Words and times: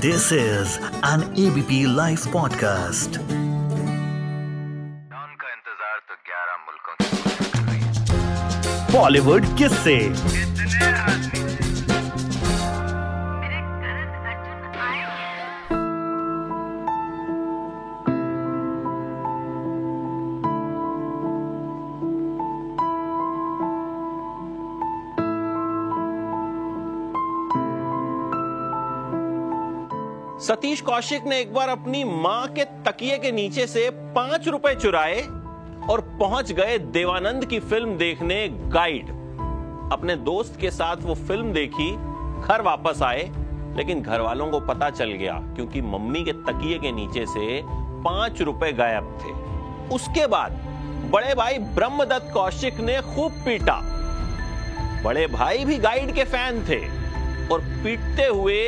This 0.00 0.30
is 0.30 0.78
an 1.02 1.22
ABP 1.42 1.86
Life 1.86 2.26
podcast. 2.32 3.16
Don 5.12 5.30
का 5.40 5.48
इंतज़ार 5.52 6.00
सतीश 30.46 30.80
कौशिक 30.80 31.24
ने 31.26 31.38
एक 31.40 31.52
बार 31.54 31.68
अपनी 31.68 32.02
माँ 32.04 32.46
के 32.48 32.64
तकिए 32.64 33.16
के 33.18 33.30
नीचे 33.32 33.66
से 33.66 33.88
पाँच 34.14 34.46
रुपए 34.48 34.74
चुराए 34.74 35.20
और 35.90 36.00
पहुँच 36.20 36.52
गए 36.52 36.78
देवानंद 36.78 37.44
की 37.44 37.58
फ़िल्म 37.60 37.96
देखने 37.98 38.36
गाइड। 38.48 39.08
अपने 39.92 40.16
दोस्त 40.16 40.60
के 40.60 40.70
साथ 40.70 41.02
वो 41.02 41.14
फ़िल्म 41.14 41.52
देखी, 41.52 41.90
घर 42.42 42.62
वापस 42.62 43.02
आए, 43.02 43.28
लेकिन 43.76 44.02
घर 44.02 44.20
वालों 44.20 44.46
को 44.50 44.60
पता 44.60 44.90
चल 44.90 45.12
गया 45.12 45.32
क्योंकि 45.56 45.80
मम्मी 45.80 46.24
के 46.24 46.32
तकिए 46.44 46.78
के 46.78 46.92
नीचे 46.92 47.26
से 47.26 47.60
पाँच 48.04 48.42
रुपए 48.42 48.72
गायब 48.72 49.18
थे। 49.22 49.32
उसके 49.94 50.26
बाद 50.26 50.52
बड़े 51.12 51.34
भाई 51.34 51.58
ब्रह्मदत्त 51.74 52.32
कौशिक 52.34 52.80
ने 52.80 53.00
खूब 53.14 53.32
पीटा। 53.44 53.80
बड़े 55.04 55.26
भाई 55.26 55.64
भी 55.64 55.78
गाइड 55.78 56.14
के 56.14 56.24
फ़ैन 56.26 56.64
थे 56.68 56.80
और 57.48 57.60
पीटते 57.84 58.26
हुए 58.26 58.62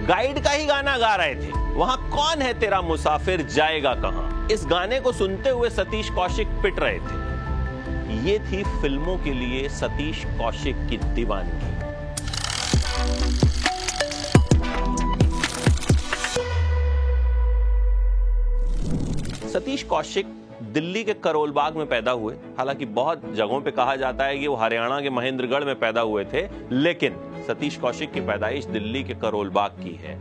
गाइड 0.00 0.38
का 0.44 0.50
ही 0.50 0.66
गाना 0.66 0.96
गा 0.98 1.14
रहे 1.16 1.34
थे। 1.34 1.50
वहाँ 1.74 1.96
कौन 2.10 2.42
है 2.42 2.52
तेरा 2.60 2.80
मुसाफिर? 2.80 3.42
जाएगा 3.46 3.94
कहाँ? 3.94 4.48
इस 4.52 4.64
गाने 4.66 5.00
को 5.00 5.12
सुनते 5.12 5.50
हुए 5.50 5.70
सतीश 5.70 6.10
कौशिक 6.10 6.48
पिट 6.62 6.78
रहे 6.78 6.98
थे। 6.98 8.28
ये 8.28 8.38
थी 8.38 8.62
फ़िल्मों 8.80 9.16
के 9.18 9.32
लिए 9.32 9.68
सतीश 9.68 10.24
कौशिक 10.38 10.76
की 10.90 10.96
दीवानगी। 10.96 11.68
सतीश 19.48 19.82
कौशिक 19.82 20.26
दिल्ली 20.62 21.04
के 21.04 21.14
करोल 21.14 21.50
बाग 21.50 21.76
में 21.76 21.86
पैदा 21.86 22.10
हुए। 22.10 22.34
हालाँकि 22.58 22.84
बहुत 22.84 23.22
जगहों 23.34 23.60
पे 23.60 23.70
कहा 23.70 23.96
जाता 23.96 24.24
है 24.24 24.38
कि 24.38 24.46
वो 24.46 24.56
हरियाणा 24.56 25.00
के 25.00 25.10
महेंद्रगढ़ 25.10 25.64
में 25.64 25.78
पैदा 25.80 26.00
हुए 26.00 26.24
थे, 26.24 26.48
लेकिन 26.72 27.16
सतीश 27.50 27.76
कौशिक 27.76 28.12
की 28.12 28.20
पैदाइश 28.20 28.64
दिल्ली 28.64 29.02
के 29.04 29.14
करोल 29.16 29.48
बाग 29.50 29.70
की 29.76 29.94
है। 30.02 30.12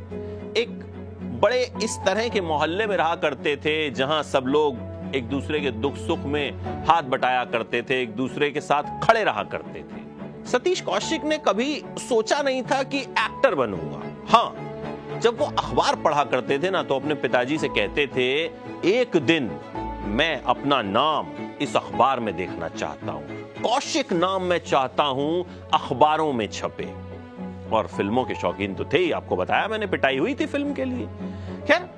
एक 0.57 0.69
बड़े 1.41 1.59
इस 1.83 1.97
तरह 2.05 2.27
के 2.29 2.41
मोहल्ले 2.41 2.85
में 2.87 2.95
रहा 2.97 3.15
करते 3.15 3.55
थे, 3.55 3.89
जहाँ 3.91 4.21
सब 4.23 4.45
लोग 4.47 5.15
एक 5.15 5.27
दूसरे 5.29 5.59
के 5.59 5.71
दुख 5.71 5.95
सुख 5.97 6.19
में 6.25 6.85
हाथ 6.87 7.03
बटाया 7.03 7.43
करते 7.45 7.81
थे, 7.81 8.01
एक 8.01 8.15
दूसरे 8.15 8.49
के 8.51 8.61
साथ 8.61 8.83
खड़े 9.03 9.23
रहा 9.23 9.43
करते 9.43 9.79
थे। 9.81 10.47
सतीश 10.51 10.81
कौशिक 10.81 11.23
ने 11.23 11.37
कभी 11.37 11.83
सोचा 11.99 12.41
नहीं 12.41 12.63
था 12.63 12.81
कि 12.83 12.99
एक्टर 12.99 13.55
बनूँगा। 13.55 14.01
हाँ 14.29 15.19
जब 15.19 15.37
वो 15.39 15.45
अखबार 15.47 15.95
पढ़ा 15.95 16.23
करते 16.23 16.57
थे 16.59 16.69
ना 16.69 16.81
तो 16.83 16.95
अपने 16.95 17.15
पिताजी 17.15 17.57
से 17.57 17.67
कहते 17.67 18.07
थे, 18.07 18.29
एक 18.91 19.17
दिन 19.17 19.51
मैं 20.17 20.41
अपना 20.43 20.81
नाम 20.81 21.27
इस 21.61 21.75
अखबार 21.75 22.19
में 22.19 22.35
देखना 22.37 22.67
चाहता 22.69 23.11
हूँ। 23.11 23.37
कौशिक 23.61 24.13
नाम 24.13 24.43
मैं 24.43 24.57
चाहता 24.57 25.03
हूँ 25.03 25.45
अखबारों 25.73 26.31
में 26.33 26.47
छपे। 26.47 26.87
और 27.73 27.87
फ़िल्मों 27.87 28.23
के 28.25 28.35
शौकीन 28.35 28.75
तो 28.75 28.85
थे 28.85 28.97
ही 28.97 29.11
आपको 29.11 29.35
बताया 29.35 29.67
मैंने, 29.67 29.87
पिटाई 29.87 30.17
हुई 30.17 30.35
थी 30.35 30.45
फ़िल्म 30.45 30.73
के 30.73 30.85
लिए। 30.85 31.07
खैर, 31.67 31.89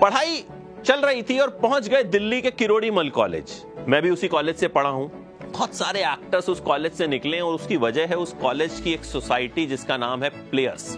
पढ़ाई 0.00 0.44
चल 0.84 1.00
रही 1.00 1.22
थी 1.22 1.38
और 1.38 1.50
पहुँच 1.62 1.88
गए 1.88 2.02
दिल्ली 2.04 2.40
के 2.42 2.50
किरोड़ी 2.50 2.90
मल 2.90 3.08
कॉलेज। 3.10 3.62
मैं 3.88 4.02
भी 4.02 4.10
उसी 4.10 4.28
कॉलेज 4.28 4.56
से 4.56 4.68
पढ़ा 4.68 4.90
हूँ। 4.90 5.10
बहुत 5.42 5.74
सारे 5.74 6.00
एक्टर्स 6.02 6.48
उस 6.48 6.60
कॉलेज 6.60 6.92
से 6.92 7.06
निकले 7.06 7.40
और 7.40 7.54
उसकी 7.54 7.76
वजह 7.76 8.06
है 8.06 8.16
उस 8.16 8.32
कॉलेज 8.32 8.80
की 8.80 8.92
एक 8.92 9.04
सोसाइटी 9.04 9.66
जिसका 9.66 9.96
नाम 9.96 10.22
है 10.22 10.30
प्लेयर्स 10.50 10.96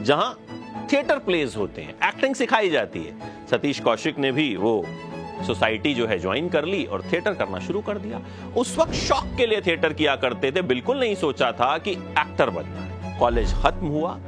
जहाँ 0.00 0.38
थिएटर 0.92 1.18
प्लेज 1.18 1.54
होते 1.56 1.82
हैं 1.82 1.94
एक्टिंग 2.08 2.34
सिखाई 2.34 2.70
जाती 2.70 2.98
है। 2.98 3.46
सतीश 3.46 3.80
कौशिक 3.80 4.18
ने 4.18 4.32
भी 4.32 4.54
वो 4.56 4.84
सोसाइटी 5.42 5.92
जो 5.94 6.06
है 6.06 6.18
ज्वाइन 6.18 6.48
कर 6.48 6.64
ली 6.64 6.84
और 6.84 7.02
थिएटर 7.02 7.34
करना 7.34 7.58
शुरू 7.58 7.80
कर 7.80 7.98
दिया। 7.98 8.20
उस 8.56 8.76
वक्त 8.78 8.92
शौक 8.92 9.36
के 9.36 9.46
लिए 9.46 9.60
थिएटर 9.60 9.92
किया 9.92 10.16
करते 10.16 10.52
थे, 10.52 10.62
बिल्कुल 10.62 11.00
नहीं 11.00 11.14
सोचा 11.14 11.50
था 11.52 11.76
कि 11.78 11.92
एक्टर 11.92 12.50
बनना 12.50 13.18
कॉलेज 13.18 13.54
खत्म 13.54 13.86
हुआ, 13.86 14.18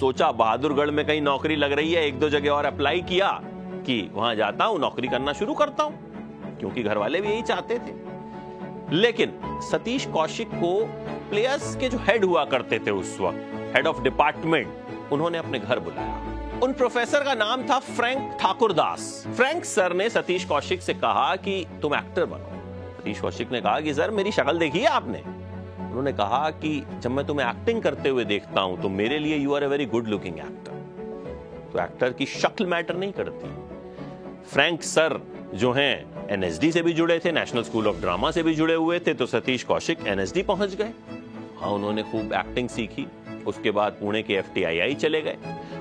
सोचा 0.00 0.30
बहादुरगढ़ 0.32 0.90
में 0.90 1.04
कहीं 1.06 1.20
नौकरी 1.22 1.56
लग 1.56 1.72
रही 1.72 1.92
है, 1.92 2.06
एक 2.06 2.18
दो 2.20 2.28
जगह 2.28 2.50
और 2.50 2.64
अप्लाई 2.64 3.00
किया 3.02 3.30
कि 3.86 4.10
वहाँ 4.14 4.34
जाता 4.34 4.64
हूँ, 4.64 4.78
नौकरी 4.80 5.08
करना 5.08 5.32
शुरू 5.32 5.54
करता 5.54 5.84
हूँ, 5.84 6.56
क्योंकि 6.60 6.82
घर 6.82 6.98
वाले 6.98 7.20
भी 7.20 7.28
यही 7.28 7.42
चाहते 7.42 7.78
थे। 7.78 7.96
लेकिन 8.92 9.32
सतीश 9.62 10.06
कौशिक 10.06 10.48
को 10.54 10.74
प्लेयर्स 11.30 11.74
के 11.76 11.88
जो 11.88 11.98
हेड 11.98 12.24
हुआ 12.24 12.44
करते 12.44 12.78
थे 12.78 12.90
उस 12.90 13.16
वक्त 13.20 13.74
हेड 13.76 13.86
ऑफ़ 13.86 14.02
डिपार्टमेंट 14.02 15.12
उन्होंने 15.12 15.38
अपने 15.38 15.58
घर 15.58 15.78
बुलाया। 15.78 16.37
उन 16.62 16.72
प्रोफेसर 16.72 17.24
का 17.24 17.34
नाम 17.34 17.62
था 17.62 17.78
Frank 17.78 18.38
Thakur 18.40 18.72
Das 18.72 19.26
Frank 19.36 19.64
sir 19.64 19.92
ने 19.92 20.08
सतीश 20.10 20.44
कौशिक 20.44 20.82
से 20.82 20.94
कहा 20.94 21.36
कि 21.36 21.66
तुम 21.82 21.94
एक्टर 21.94 22.24
बनो। 22.24 22.48
सतीश 22.98 23.20
कौशिक 23.20 23.52
ने 23.52 23.60
कहा 23.60 23.80
कि, 23.80 23.94
सर, 23.94 24.10
मेरी 24.10 24.32
शक्ल 24.32 24.58
देखी 24.58 24.78
है 24.78 24.86
आपने? 24.86 25.18
उन्होंने 25.18 26.12
कहा 26.12 26.50
कि, 26.50 26.86
जब 27.00 27.10
मैं 27.10 27.26
तुम्हें 27.26 27.46
एक्टिंग 27.48 27.82
करते 27.82 28.08
हुए 28.08 28.24
देखता 28.24 28.60
हूँ 28.60 28.82
तो 28.82 28.88
मेरे 28.88 29.18
लिए 29.18 29.36
you 29.36 29.54
are 29.54 29.64
a 29.64 29.66
very 29.66 29.86
good 29.86 30.08
looking 30.08 30.38
actor 30.38 30.72
तो 31.72 31.82
एक्टर 31.84 32.12
की 32.12 32.26
शक्ल 32.26 32.66
मैटर 32.66 32.96
नहीं 32.96 33.12
करती। 33.12 33.48
फ्रैंक 34.50 34.82
सर 34.82 35.20
जो 35.54 35.72
हैं 35.72 36.28
एनएसडी 36.30 36.72
से 36.72 36.82
भी 36.82 36.92
जुड़े 36.92 37.20
थे 37.24 37.32
नेशनल 37.32 37.62
स्कूल 37.62 37.86
ऑफ़ 37.86 37.96
ड्रामा 37.96 38.30
से 38.30 38.42
भी 38.42 38.54
जुड़े 38.54 38.74
हुए 38.74 38.98
थे 38.98 39.14
तो 39.14 39.26
सतीश 39.26 39.64
कौशिक 39.64 40.06
एनएसडी 40.06 40.42
पहुँच 40.42 40.74
गए। 40.74 40.92
हाँ 41.58 41.70
उन्होंने 41.70 42.02
खूब 42.02 42.32
एक्टिंग 42.32 42.68
सीखी। 42.68 43.06
उसके 43.46 43.70
बाद 43.70 43.92
पुणे 43.92 44.22
के 44.22 44.34
एफ़ 44.34 44.94
चले 44.94 45.22
गए। 45.22 45.36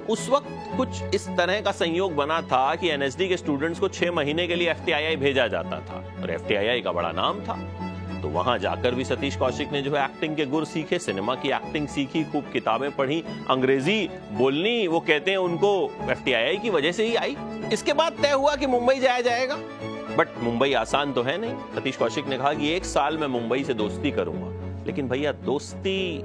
उस 0.09 0.29
वक्त 0.29 0.77
कुछ 0.77 1.03
इस 1.15 1.29
तरह 1.29 1.61
का 1.61 1.71
संयोग 1.71 2.15
बना 2.15 2.41
था 2.41 2.75
कि 2.75 2.89
एनएसडी 2.89 3.29
के 3.29 3.37
स्टूडेंट्स 3.37 3.79
को 3.79 3.87
छह 3.87 4.11
महीने 4.11 4.47
के 4.47 4.55
लिए 4.55 4.69
एफ़ 4.71 5.19
भेजा 5.19 5.47
जाता 5.47 5.79
था। 5.79 6.21
और 6.21 6.31
एफ़ 6.31 6.83
का 6.83 6.91
बड़ा 6.91 7.11
नाम 7.11 7.39
था। 7.39 7.83
तो 8.21 8.27
वहाँ 8.27 8.59
जाकर 8.59 8.95
भी 8.95 9.03
सतीश 9.03 9.35
कौशिक 9.35 9.71
ने 9.71 9.81
जो 9.81 9.95
है 9.95 10.05
एक्टिंग 10.05 10.35
के 10.35 10.45
गुर 10.45 10.65
सीखे 10.65 10.99
सिनेमा 10.99 11.35
की 11.35 11.49
एक्टिंग 11.49 11.87
सीखी, 11.87 12.23
खूब 12.23 12.45
किताबें 12.53 12.91
पढ़ी, 12.91 13.23
अंग्रेज़ी 13.49 14.09
बोलनी, 14.31 14.87
वो 14.87 14.99
कहते 14.99 15.31
हैं 15.31 15.37
उनको 15.37 15.93
एफ़ 16.09 16.23
की 16.61 16.69
वजह 16.69 16.91
से 16.91 17.05
ही 17.05 17.15
आई। 17.15 17.37
इसके 17.73 17.93
बाद 17.93 18.13
तय 18.21 18.31
हुआ 18.31 18.55
कि 18.55 18.67
मुंबई 18.67 18.99
जाया 18.99 19.21
जाएगा। 19.21 19.55
बट 20.17 20.27
मुंबई 20.39 20.73
आसान 20.73 21.13
तो 21.13 21.23
है 21.23 21.37
नहीं। 21.37 21.53
सतीश 21.75 21.97
कौशिक 21.97 22.27
ने 22.27 22.37
कहा 22.37 22.53
कि 22.53 22.73
एक 22.73 22.85
साल 22.85 23.17
में 23.17 23.27
मुंबई 23.27 23.63
से 23.63 23.73
दोस्ती 23.73 24.11
करूँगा। 24.11 24.83
लेकिन 24.87 25.09
भैया, 25.09 25.31
दोस्ती 25.31 26.21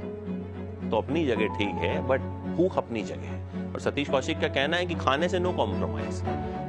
तो 0.90 0.96
अपनी 0.98 1.26
जगह 1.26 1.46
ठीक 1.46 1.74
है 1.74 2.06
बट 2.08 2.20
भूख 2.56 2.78
अपनी 2.78 3.02
जगह 3.02 3.22
है? 3.22 3.61
और 3.74 3.80
सतीश 3.80 4.08
कौशिक 4.08 4.40
का 4.40 4.48
कहना 4.48 4.76
है 4.76 4.86
कि 4.86 4.94
खाने 4.94 5.28
से 5.28 5.38
नो 5.38 5.52
कॉम्प्रोमाइज 5.52 6.22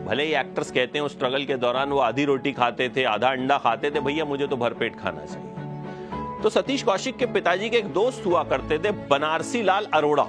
भले 0.08 0.24
ही 0.24 0.34
एक्टर्स 0.34 0.72
कहते 0.72 0.98
हैं, 0.98 1.06
उस 1.06 1.12
स्ट्रगल 1.12 1.46
के 1.46 1.56
दौरान 1.56 1.90
वो 1.90 2.00
आधी 2.00 2.26
रोटी 2.26 2.52
खाते 2.52 2.90
थे, 2.90 3.04
आधा 3.04 3.28
अंडा 3.28 3.58
खाते 3.58 3.92
थे, 3.92 4.00
भैया 4.00 4.26
मुझे 4.26 4.48
तो 4.48 4.58
भरपेट 4.58 5.00
खाना 5.00 5.26
चाहिए। 5.26 6.42
तो 6.44 6.50
सतीश 6.50 6.84
कौशिक 6.84 7.18
के 7.18 7.26
पिताजी 7.26 7.70
के 7.70 7.78
एक 7.78 7.88
दोस्त 7.94 8.26
हुआ 8.26 8.44
करते 8.44 8.80
थे, 8.80 8.92
बनारसी 8.92 9.62
लाल 9.64 9.88
अरोड़ा। 9.94 10.24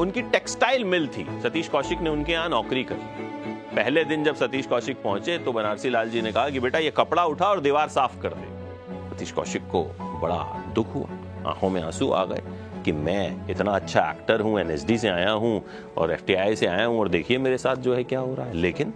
उनकी 0.00 0.22
टेक्सटाइल 0.22 0.84
मिल 0.84 1.06
थी। 1.08 1.26
सतीश 1.42 1.68
कौशिक 1.68 2.00
ने 2.00 2.10
उनके 2.10 2.32
यहाँ 2.32 2.48
नौकरी 2.48 2.84
करी। 2.84 3.76
पहले 3.76 4.04
दिन 4.04 4.24
जब 4.24 4.34
सतीश 4.34 4.66
कौशिक 4.66 5.02
पहुँचे 5.02 5.38
तो 5.38 5.52
बनारसी 5.52 5.90
लाल 5.90 6.10
जी 6.10 6.22
ने 6.22 6.32
कहा 6.32 6.50
कि 6.50 6.60
बेटा 6.60 6.78
ये 6.78 6.90
कपड़ा 6.90 7.24
उठा 7.24 7.46
और 7.46 7.60
दीवार 7.60 7.88
साफ़ 7.88 8.18
कर 8.20 8.28
दे। 8.28 8.46
सतीश 9.10 9.32
कौशिक 9.32 9.62
को 9.62 9.82
बड़ा 10.22 10.64
दुख 10.74 10.94
हुआ। 10.94 11.08
आँखों 11.46 11.70
में 11.70 11.82
आँसू 11.82 12.10
आ 12.10 12.24
गए। 12.24 12.42
कि 12.88 12.92
मैं 12.92 13.50
इतना 13.50 13.70
अच्छा 13.70 14.00
एक्टर 14.10 14.40
हूँ 14.40 14.60
एनएसडी 14.60 14.98
से 14.98 15.08
आया 15.08 15.30
हूँ 15.30 15.64
और 15.96 16.12
एफटीआई 16.12 16.56
से 16.56 16.66
आया 16.66 16.86
हूँ 16.86 17.00
और 17.00 17.08
देखिए 17.08 17.38
मेरे 17.38 17.58
साथ 17.58 17.76
जो 17.76 17.94
है 17.94 18.04
क्या 18.04 18.20
हो 18.20 18.34
रहा 18.34 18.46
है। 18.46 18.54
लेकिन 18.54 18.90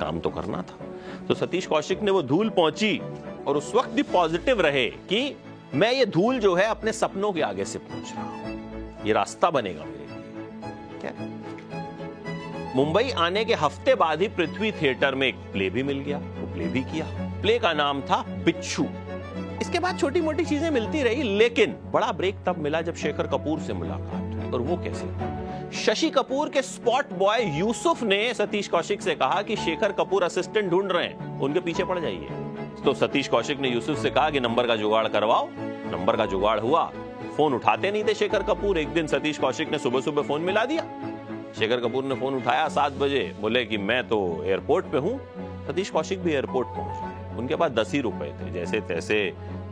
काम 0.00 0.20
तो 0.20 0.30
करना 0.30 0.62
था। 0.62 0.78
तो 1.28 1.34
सतीश 1.34 1.66
कौशिक 1.66 2.02
ने 2.02 2.10
वो 2.10 2.22
धूल 2.22 2.48
पहुँची 2.48 3.00
और 3.46 3.56
उस 3.56 3.74
वक्त 3.74 3.88
भी 3.88 4.02
पॉजिटिव 4.02 4.60
रहे 4.60 4.86
कि 4.86 5.36
मैं 5.74 5.92
ये 5.92 6.06
धूल 6.06 6.38
जो 6.38 6.54
है 6.54 6.64
अपने 6.64 6.92
सपनों 6.92 7.32
के 7.32 7.40
आगे 7.40 7.64
से 7.64 7.78
पहुँच 7.78 8.12
रहा 8.12 8.22
हूँ। 8.22 9.04
ये 9.06 9.12
रास्ता 9.12 9.50
बनेगा 9.50 9.84
मेरे 9.84 9.98
लिए। 9.98 11.00
क्या? 11.00 11.12
मुंबई 12.76 13.10
आने 13.10 13.44
के 13.44 13.54
हफ़्ते 13.54 13.94
बाद 13.94 14.20
ही 14.20 14.28
पृथ्वी 14.28 14.72
थिएटर 14.72 15.14
में 15.14 15.28
एक 15.28 15.34
प्ले 15.34 15.70
भी 15.70 15.82
मिल 15.82 15.98
गया। 15.98 16.18
वो 16.18 16.54
प्ले 16.54 16.64
भी 16.64 16.82
किया। 16.82 17.06
प्ले 17.40 17.58
का 17.58 17.72
नाम 17.72 18.00
था 18.00 18.22
बिच्छू। 18.44 18.86
इसके 19.62 19.78
बाद 19.78 19.98
छोटी 19.98 20.20
मोटी 20.20 20.44
चीज़ें 20.44 20.70
मिलती 20.70 21.02
रही, 21.02 21.22
लेकिन 21.22 21.74
बड़ा 21.92 22.10
ब्रेक 22.12 22.36
तब 22.46 22.56
मिला 22.58 22.80
जब 22.80 22.94
शेखर 22.94 23.26
कपूर 23.26 23.60
से 23.60 23.72
मुलाकात 23.72 24.54
और 24.54 24.60
वो 24.60 24.76
कैसे? 24.76 25.76
शशि 25.76 26.08
कपूर 26.10 26.48
के 26.48 26.62
स्पॉट 26.62 27.12
बॉय 27.12 27.44
यूसुफ 27.58 28.02
ने 28.02 28.32
सतीश 28.34 28.68
कौशिक 28.68 29.02
से 29.02 29.14
कहा 29.14 29.42
कि 29.42 29.56
शेखर 29.56 29.92
कपूर 29.92 30.22
असिस्टेंट 30.22 30.70
ढूंढ 30.70 30.92
रहे 30.92 31.04
हैं, 31.04 31.38
उनके 31.40 31.60
पीछे 31.60 31.84
पड़ 31.84 31.98
जाइए। 31.98 32.82
तो 32.84 32.94
सतीश 32.94 33.28
कौशिक 33.28 33.60
ने 33.60 33.68
यूसुफ 33.68 33.98
से 33.98 34.10
कहा 34.10 34.30
कि 34.30 34.40
नंबर 34.40 34.66
का 34.66 34.76
जुगाड़ 34.76 35.06
करवाओ। 35.08 35.48
नंबर 35.92 36.16
का 36.16 36.26
जुगाड़ 36.26 36.58
हुआ। 36.60 36.84
फ़ोन 37.36 37.54
उठाते 37.54 37.90
नहीं 37.90 38.04
थे 38.04 38.14
शेखर 38.14 38.42
कपूर। 38.42 38.78
एक 38.78 38.88
दिन 38.88 39.06
सतीश 39.06 39.38
कौशिक 39.38 39.72
ने 39.72 39.78
सुबह 39.78 40.00
सुबह 40.00 40.22
फ़ोन 40.22 40.42
मिला 40.42 40.64
दिया। 40.64 40.82
शेखर 41.58 41.80
कपूर 41.80 42.04
ने 42.04 42.14
फ़ोन 42.14 42.34
उठाया 42.34 42.68
सात 42.70 42.92
बजे। 42.92 43.32
बोले 43.40 43.64
कि 43.64 43.78
मैं 43.78 44.02
तो 44.08 44.20
एयरपोर्ट 44.44 44.86
पे 44.86 44.98
हूँ। 44.98 45.18
सतीश 45.66 45.90
कौशिक 45.90 46.22
भी 46.22 46.32
एयरपोर्ट 46.32 46.68
पहुँच 46.68 47.38
उनके 47.38 47.56
पास 47.56 47.70
दस 47.70 47.92
ही 47.94 48.00
रुपए 48.00 48.26
थे। 48.40 48.50
जैसे 48.50 48.80
तैसे 48.80 49.18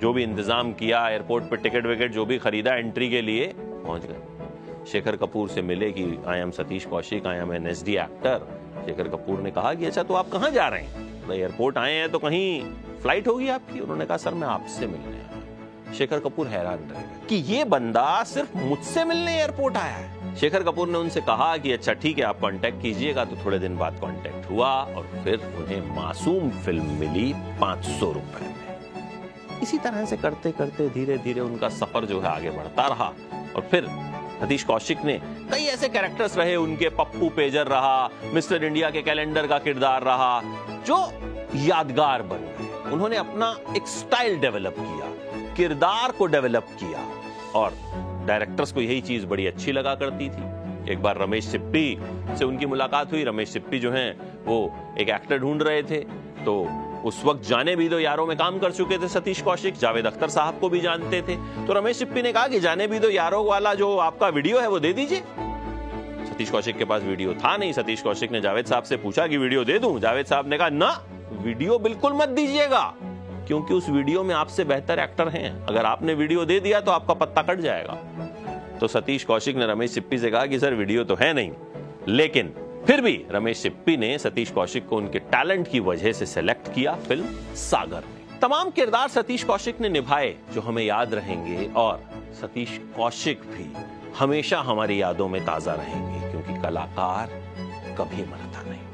जो 0.01 0.13
भी 0.13 0.23
इंतज़ाम 0.23 0.73
किया 0.73 1.09
एयरपोर्ट 1.09 1.45
पे 1.45 1.57
टिकट 1.59 1.87
विकेट 1.87 2.13
जो 2.13 2.25
भी 2.27 2.39
खरीदा 2.39 2.75
एंट्री 2.75 3.09
के 3.11 3.23
लिए 3.23 3.53
पहुँच 3.57 4.07
गए। 4.07 4.87
शेखर 4.91 5.17
कपूर 5.17 5.49
से 5.49 5.63
मिले 5.63 5.91
कि 5.93 6.05
I 6.29 6.39
am 6.39 6.51
Satish 6.51 6.85
Kaushik 6.87 7.27
I 7.27 7.37
am 7.37 7.53
N 7.55 7.67
S 7.67 7.85
D 7.85 7.97
actor 7.99 8.47
Shekhar 8.87 9.09
Kapoor 9.09 9.41
ने 9.41 9.51
कहा 9.51 9.73
कि 9.75 9.87
अच्छा 9.87 10.03
तो 10.03 10.15
आप 10.15 10.29
कहाँ 10.31 10.51
जा 10.51 10.69
रहे 10.69 10.83
हैं? 10.83 11.27
तो 11.27 11.33
एयरपोर्ट 11.33 11.79
आए 11.79 11.95
हैं 11.95 12.09
तो 12.11 12.19
कहीं 12.19 12.61
फ़्लाइट 13.03 13.29
होगी 13.29 13.49
आपकी? 13.49 13.81
उन्होंने 13.81 14.07
कहा, 14.07 14.17
सर, 14.17 14.35
मैं 14.35 14.49
आपसे 14.49 14.87
मिलने 14.87 15.17
आया 15.17 15.29
शेखर 15.95 16.19
कपूर 16.21 16.47
हैरान 16.47 16.89
रह 16.91 17.27
कि 17.29 17.37
ये 17.47 17.65
बंदा 17.67 18.23
सिर्फ़ 18.25 18.57
मुझसे 18.59 19.05
मिलने 19.05 19.37
एयरपोर्ट 19.39 19.77
आया 19.77 19.95
है। 19.95 20.35
शेखर 20.37 20.63
कपूर 20.63 20.89
ने 20.89 20.99
उनसे 20.99 21.21
कहा 21.21 21.57
कि 21.57 21.73
अच्छा 21.73 21.93
ठीक 21.95 22.19
है, 22.19 22.25
आप 22.25 22.41
कांटेक्ट 22.41 22.81
कीजिएगा। 22.83 23.25
तो 23.25 23.37
थोड़े 23.45 23.59
दिन 23.59 23.77
बाद 23.77 23.99
कांटेक्ट 24.01 24.51
हुआ 24.51 24.71
और 24.97 25.11
फिर 25.25 25.47
उन्हें 25.59 25.95
मासूम 25.97 26.51
फ़िल्म 26.65 26.99
मिली 27.01 27.33
पाँच 27.61 27.85
सौ 27.99 28.13
रुपए। 28.13 28.50
इसी 29.63 29.79
तरह 29.79 30.05
से 30.05 30.17
करते 30.17 30.53
करते 30.53 30.89
धीरे 30.89 31.19
धीरे 31.19 31.41
उनका 31.41 31.69
सफ़र 31.69 32.05
जो 32.05 32.21
है 32.21 32.29
आगे 32.29 32.51
बढ़ता 32.51 32.87
रहा। 32.87 33.13
और 33.57 33.69
फिर 33.71 33.87
सतीश 34.41 34.63
कौशिक 34.65 35.05
ने 35.05 35.19
कई 35.51 35.65
ऐसे 35.65 35.89
कैरेक्टर्स 35.89 36.37
रहे, 36.39 36.57
उनके 36.57 36.89
पप्पू 36.89 37.29
पेजर 37.29 37.67
रहा, 37.67 38.09
मिस्टर 38.35 38.65
इंडिया 38.65 38.91
के 38.91 39.03
कैलेंडर 39.03 39.47
का 39.47 39.59
किरदार 39.59 40.03
रहा, 40.03 40.41
जो 40.87 40.99
यादगार 41.57 42.23
बन 42.23 42.37
गए। 42.37 42.93
उन्होंने 42.93 43.17
अपना 43.17 43.55
एक 43.77 43.87
स्टाइल 43.87 44.39
डेवलप 44.41 44.75
किया, 44.79 45.55
किरदार 45.55 46.13
को 46.13 46.27
डेवलप 46.27 46.67
किया, 46.81 47.05
और 47.55 47.75
डायरेक्टर्स 48.27 48.73
को 48.73 48.81
यही 48.81 49.01
चीज़ 49.01 49.27
बड़ी 49.27 49.47
अच्छी 49.47 49.73
लगा 49.73 49.95
करती 49.95 50.29
थी। 50.29 50.93
एक 50.93 51.03
बार 51.03 51.19
रमेश 51.19 51.45
सिप्पी 51.45 51.99
से 52.39 52.45
उनकी 52.45 52.67
मुलाकात 52.67 53.13
हुई। 53.13 53.25
रमेश 53.25 53.49
सिप्पी 53.49 53.79
जो 53.79 53.91
हैं, 53.93 54.11
वो 54.45 54.75
एक 55.01 55.09
एक्टर 55.09 55.39
ढूंढ 55.39 55.63
रहे 55.63 55.83
थे 55.83 56.01
तो 56.45 56.65
उस 57.05 57.23
वक्त 57.25 57.43
जाने 57.49 57.75
भी 57.77 57.89
दो 57.89 57.99
यारों 57.99 58.27
में 58.27 58.37
काम 58.37 58.59
कर 58.59 58.73
चुके 58.73 58.99
थे 58.99 59.09
सतीश 59.09 59.41
कौशिक, 59.43 59.75
जावेद 59.75 60.07
अख्तर 60.07 60.29
साहब 60.29 60.59
को 60.61 60.69
भी 60.69 60.81
जानते 60.81 61.21
थे। 61.23 61.37
तो 61.67 61.73
रमेश 61.73 61.97
सिप्पी 61.97 62.23
ने 62.23 62.33
कहा 62.33 62.49
कि 62.49 62.61
जाने 62.61 62.87
भी 62.87 62.99
दो 62.99 63.11
यारों 63.11 63.45
वाला 63.47 63.75
जो 63.75 63.97
आपका 63.99 64.29
वीडियो 64.29 64.61
है 64.61 64.69
वो 64.69 64.79
दे 64.81 64.93
दीजिए। 64.93 65.23
सतीश 66.27 66.51
कौशिक 66.51 66.77
के 66.79 66.85
पास 66.85 67.03
वीडियो 67.03 67.35
था 67.35 67.57
नहीं। 67.57 67.73
सतीश 67.73 68.03
कौशिक 68.03 68.33
ने 68.33 68.41
जावेद 68.41 68.67
साहब 68.67 68.83
से 68.83 68.97
पूछा 68.97 69.27
कि 69.27 69.37
वीडियो 69.37 69.65
दे 69.65 69.79
दूँ? 69.79 69.99
जावेद 70.01 70.27
साहब 70.27 70.49
ने 70.49 70.59
कहा, 70.59 70.69
ना, 70.69 70.91
वीडियो 71.43 71.79
बिल्कुल 71.79 72.13
मत 72.13 72.29
दीजिएगा, 72.31 72.83
क्योंकि 73.49 73.75
उस 73.75 73.89
वीडियो 73.89 74.23
में 74.23 74.35
आपसे 74.35 74.65
बेहतर 74.65 74.99
एक्टर 74.99 75.29
हैं। 75.29 75.65
अगर 75.65 75.85
आपने 75.87 76.15
वीडियो 76.15 76.45
दे 76.45 76.59
दिया 76.61 76.81
तो 76.81 76.91
आपका 76.91 77.15
पत्ता 77.17 77.43
कट 77.43 77.61
जाएगा। 77.61 77.95
तो 78.81 78.89
सतीश 78.89 79.25
कौशिक 79.25 79.57
ने 79.57 79.67
रमेश 79.67 79.91
सिप्पी 79.91 80.19
से 80.19 80.31
कहा 80.31 80.47
कि, 80.47 80.59
सर, 80.59 80.75
वीडियो 80.75 81.05
तो 81.05 81.15
है 81.15 81.33
नहीं, 81.33 81.51
लेकिन 82.09 82.53
फिर 82.87 83.01
भी 83.01 83.25
रमेश 83.31 83.59
सिप्पी 83.59 83.97
ने 83.97 84.19
सतीश 84.19 84.51
कौशिक 84.51 84.87
को 84.89 84.97
उनके 84.97 85.19
टैलेंट 85.33 85.69
की 85.71 85.81
वजह 85.81 86.13
से 86.13 86.27
सेलेक्ट 86.27 86.73
किया 86.75 86.95
फ़िल्म 87.09 87.27
सागर 87.55 88.05
में 88.07 88.39
तमाम 88.41 88.71
किरदार 88.71 89.09
सतीश 89.09 89.45
कौशिक 89.45 89.81
ने 89.81 89.89
निभाए, 89.89 90.35
जो 90.55 90.61
हमें 90.61 90.83
याद 90.85 91.15
रहेंगे 91.15 91.71
और 91.77 92.03
सतीश 92.41 92.79
कौशिक 92.97 93.41
भी 93.47 93.67
हमेशा 94.19 94.61
हमारी 94.61 95.01
यादों 95.03 95.29
में 95.29 95.45
ताज़ा 95.47 95.75
रहेंगे, 95.75 96.31
क्योंकि 96.31 96.63
कलाकार 96.63 97.27
कभी 97.99 98.23
मरता 98.33 98.63
नहीं 98.71 98.85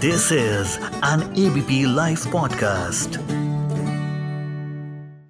this 0.00 0.32
is 0.32 0.78
an 1.04 1.34
ABP 1.46 1.84
live 1.94 2.30
podcast. 2.34 3.35